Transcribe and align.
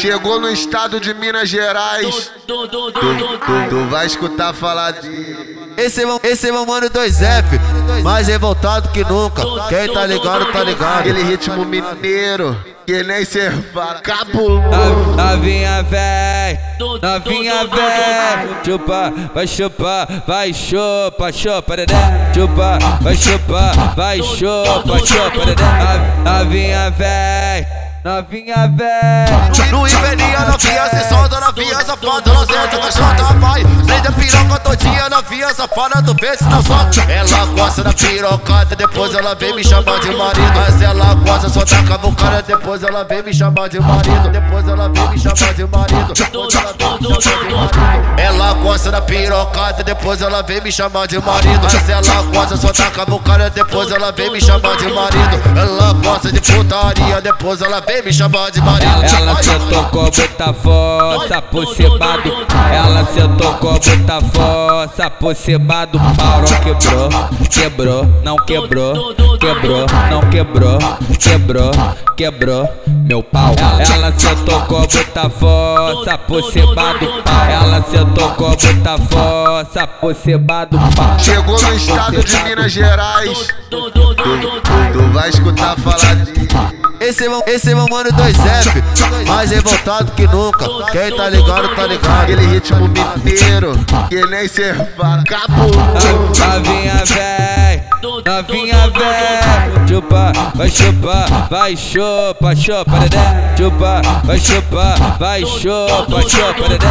Chegou 0.00 0.40
no 0.40 0.48
estado 0.48 0.98
de 0.98 1.12
Minas 1.12 1.46
Gerais. 1.46 2.32
Tu, 2.46 2.68
tu, 2.68 2.90
tu 2.90 3.84
vai 3.90 4.06
escutar 4.06 4.54
falar 4.54 4.92
de. 4.92 5.60
Esse, 5.76 6.02
é 6.02 6.20
esse 6.22 6.48
é 6.48 6.52
meu 6.52 6.64
mano 6.64 6.88
2F, 6.88 8.02
mais 8.02 8.26
revoltado 8.26 8.88
que 8.88 9.04
nunca. 9.04 9.42
Quem 9.68 9.92
tá 9.92 10.06
ligado, 10.06 10.50
tá 10.52 10.64
ligado. 10.64 11.00
Aquele 11.00 11.22
ritmo 11.22 11.66
mineiro 11.66 12.58
que 12.86 13.02
nem 13.02 13.26
cê 13.26 13.50
fala. 13.74 14.00
Cabuloso. 14.00 15.16
Novinha 15.18 15.82
véi, 15.82 16.58
novinha 17.02 17.66
véi. 17.66 18.48
Chupa, 18.64 19.12
vai 19.34 19.46
chupar, 19.46 20.24
vai 20.26 20.54
chupa, 20.54 21.30
chupa, 21.30 21.76
dedé. 21.76 21.94
Chupa, 22.34 22.78
vai 23.02 23.14
chupar, 23.14 23.94
vai 23.94 24.22
chupa, 24.22 24.98
chupa, 25.06 25.44
dedé. 25.44 25.64
Novinha 26.24 26.90
véi. 26.90 27.79
Novinha 28.02 28.66
véi 28.68 29.70
No 29.70 29.86
Iveria 29.86 30.40
novinha 30.46 30.88
se 30.88 31.08
solta 31.08 31.38
Novinha 31.38 31.84
safada, 31.84 32.32
não 32.32 32.46
senta, 32.46 32.78
caixota 32.78 33.24
vai 33.38 33.62
Prende 34.12 34.36
a 34.36 34.44
piroca 34.44 34.60
todinha 34.60 35.00
safada, 35.54 36.02
tu 36.02 36.14
pensa 36.14 36.44
não 36.48 36.62
solta 36.62 37.00
Ela 37.02 37.46
gosta 37.46 37.82
da 37.82 37.92
pirocada 37.92 38.74
Depois 38.76 39.14
ela 39.14 39.34
vem 39.34 39.54
me 39.54 39.64
chamar 39.64 40.00
de 40.00 40.10
marido. 40.14 40.52
Mas 40.54 40.82
ela 40.82 41.14
gosta 41.14 41.48
só 41.48 41.64
da 41.64 41.82
cavucada 41.82 42.42
Depois 42.42 42.82
ela 42.82 43.04
vem 43.04 43.22
me 43.22 43.34
chamar 43.34 43.68
de 43.68 43.80
marido. 43.80 44.30
Depois 44.30 44.66
ela 44.68 44.88
vem 44.88 45.08
me 45.10 45.18
chamar 45.18 45.54
de 45.54 45.64
marido. 45.66 46.12
Depois 46.14 46.54
ela 46.54 46.72
vem 46.72 46.98
me 46.98 47.22
chamar 47.22 47.38
de 47.38 47.54
marido. 47.54 48.20
Ela 48.20 48.52
gosta 48.54 48.90
da 48.90 49.00
pirocada 49.00 49.82
Depois 49.82 50.22
ela 50.22 50.42
vem 50.42 50.60
me 50.60 50.72
chamar 50.72 51.06
de 51.06 51.18
marido. 51.18 51.60
Mas 51.62 51.88
ela 51.88 52.22
gosta 52.22 52.56
só 52.56 52.72
da 52.72 52.90
cavucada 52.90 53.50
Depois 53.50 53.90
ela 53.90 54.12
vem 54.12 54.30
me 54.30 54.40
chamar 54.40 54.76
de 54.76 54.88
marido. 54.88 55.58
Ela 55.58 55.92
gosta 55.94 56.32
de 56.32 56.40
putaria 56.40 57.20
Depois 57.20 57.60
ela 57.60 57.80
vem 57.80 58.02
me 58.02 58.12
chamar 58.12 58.50
de 58.50 58.60
marido. 58.60 59.04
Ela 59.04 59.42
sentou 59.42 59.84
com 59.84 60.02
muita 60.02 60.52
força 60.54 61.42
por 61.42 61.66
cima 61.74 61.98
do. 61.98 62.46
Ela 62.72 63.04
sentou 63.06 63.52
com 63.54 63.70
muita 63.70 63.99
força 64.32 65.10
por 65.10 65.34
do 65.34 65.98
pau. 66.16 66.40
Não 66.40 66.60
quebrou, 66.60 67.08
quebrou, 67.50 68.06
não 68.22 68.36
quebrou, 68.36 69.14
quebrou, 69.38 69.86
não 70.10 70.20
quebrou, 70.30 70.78
quebrou, 71.18 71.70
quebrou 72.16 72.68
meu 73.06 73.22
pau. 73.22 73.54
Ela 73.92 74.12
sentou 74.16 74.60
com 74.62 74.78
muita 74.78 75.30
força 75.30 76.18
por 76.18 76.42
do 76.42 76.74
pau. 76.74 77.44
Ela 77.48 77.82
sentou 77.82 78.30
com 78.30 78.48
muita 78.48 78.98
força 78.98 79.86
por 79.86 80.14
do 80.14 80.78
pau. 80.96 81.18
Chegou 81.18 81.60
no 81.60 81.74
estado 81.74 82.22
de 82.22 82.42
Minas 82.42 82.72
Gerais. 82.72 83.48
Tu 83.70 85.12
vai 85.12 85.28
escutar 85.28 85.76
falar 85.78 86.14
de. 86.16 86.40
Esse, 87.00 87.26
é 87.26 87.30
esse 87.46 87.70
é 87.70 87.74
meu 87.74 87.86
mano 87.88 88.10
2F, 88.10 89.26
mais 89.26 89.50
revoltado 89.50 90.12
que 90.12 90.26
nunca. 90.26 90.66
Quem 90.92 91.16
tá 91.16 91.30
ligado, 91.30 91.74
tá 91.74 91.86
ligado. 91.86 92.22
Aquele 92.24 92.46
ritmo 92.46 92.88
mineiro, 93.24 93.72
que 94.10 94.26
nem 94.26 94.46
cê 94.46 94.74
fala. 94.98 95.24
Cabuloso. 95.24 95.80
Novinha 96.38 97.02
véi, 97.06 97.82
novinha 98.02 98.90
véi. 98.90 99.88
Chupa, 99.88 100.32
vai 100.54 100.68
chupar, 100.68 101.48
vai 101.48 101.74
chupa, 101.74 102.54
chupa, 102.54 102.98
dedé. 103.00 103.54
Chupa, 103.56 104.02
vai 104.22 104.38
chupar, 104.38 105.18
vai 105.18 105.40
chupa, 105.46 106.22
chupa, 106.28 106.68
dedé. 106.68 106.86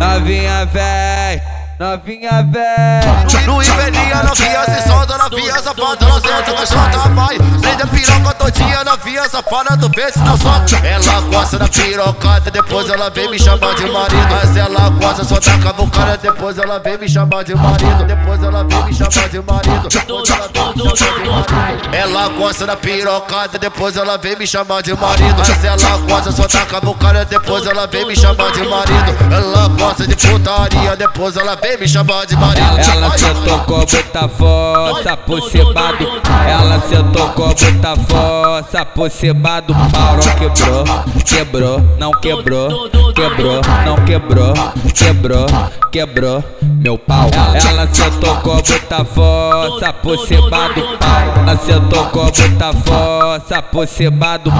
Novinha 0.00 0.64
véi. 0.64 1.51
Novinha 1.78 2.46
véi 2.50 3.46
No 3.46 3.62
Iveria 3.62 4.22
novinha 4.22 4.64
se 4.66 4.88
solta 4.88 5.18
Novinha 5.18 5.58
safada, 5.58 6.06
não 6.06 6.20
senta, 6.20 6.52
caixota 6.52 7.08
vai 7.14 7.38
Prende 7.60 7.82
a 7.82 7.86
piroca 7.86 8.34
todinha 8.34 8.84
Novinha 8.84 9.28
safada, 9.28 9.76
tu 9.78 9.88
vê 9.94 10.12
se 10.12 10.18
não 10.20 10.36
solta 10.36 10.76
Ela 10.86 11.20
gosta 11.22 11.58
da 11.58 11.68
pirocada 11.68 12.50
Depois 12.50 12.88
ela 12.88 13.08
vem 13.10 13.30
me 13.30 13.38
chamar 13.38 13.74
de 13.74 13.86
marido. 13.90 14.28
Mas 14.30 14.56
ela 14.56 14.90
gosta 14.90 15.24
só 15.24 15.40
da 15.40 15.58
cavucada 15.58 16.18
Depois 16.18 16.58
ela 16.58 16.78
vem 16.78 16.98
me 16.98 17.08
chamar 17.08 17.42
de 17.44 17.54
marido. 17.54 18.04
Depois 18.04 18.42
ela 18.42 18.64
vem 18.64 18.84
me 18.84 18.94
chamar 18.94 19.28
de 19.28 19.40
marido. 19.40 19.88
Depois 19.88 20.30
ela 20.30 20.48
vem 20.48 20.74
me 20.74 20.96
chamar 20.96 21.22
de 21.22 21.28
marido. 21.28 21.92
Ela 21.92 22.28
gosta 22.28 22.66
da 22.66 22.76
pirocada 22.76 23.58
Depois 23.58 23.96
ela 23.96 24.18
vem 24.18 24.36
me 24.36 24.46
chamar 24.46 24.82
de 24.82 24.94
marido. 24.94 25.36
Mas 25.38 25.64
ela 25.64 25.96
gosta 25.98 26.32
só 26.32 26.46
da 26.46 26.66
cavucada 26.66 27.24
Depois 27.24 27.66
ela 27.66 27.86
vem 27.86 28.06
me 28.06 28.14
chamar 28.14 28.52
de 28.52 28.62
marido. 28.62 29.16
Ela 29.32 29.68
gosta 29.68 30.06
de 30.06 30.16
putaria 30.16 30.96
Depois 30.96 31.36
ela 31.36 31.56
vem 31.62 31.78
me 31.78 31.88
chamar 31.88 32.26
de 32.26 32.36
marido. 32.36 32.78
Ela 32.78 33.16
sentou 33.16 33.58
com 33.60 33.76
muita 33.76 34.28
força 34.28 35.16
por 35.16 35.40
cima 35.48 35.92
do. 35.92 36.22
Ela 36.48 36.80
sentou 36.80 37.28
com 37.30 37.46
muita 37.46 37.96
força 37.96 38.84
por 38.84 39.10
cima 39.10 39.60
do 39.60 39.72
pau. 39.72 40.18
Quebrou, 40.38 40.84
quebrou, 41.24 41.80
não 41.98 42.10
quebrou, 42.10 42.90
quebrou, 43.14 43.60
não 43.86 43.96
quebrou, 44.04 44.54
quebrou, 44.92 45.46
quebrou 45.90 46.44
meu 46.60 46.98
pau. 46.98 47.30
Ela 47.32 47.88
sentou 47.92 48.34
com 48.36 48.54
muita 48.54 49.04
força 49.04 49.92
por 49.92 50.18
cima 50.26 50.68
do 50.68 50.98
pau. 50.98 51.34
Ela 51.36 51.56
sentou 51.56 52.04
com 52.06 52.24
muita 52.24 52.72
força 52.72 53.62
por 53.62 53.86
cima 53.86 54.36
do. 54.38 54.50